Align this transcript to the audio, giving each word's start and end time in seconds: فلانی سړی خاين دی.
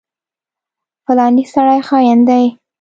فلانی 1.05 1.43
سړی 1.53 1.79
خاين 1.87 2.19
دی. 2.29 2.45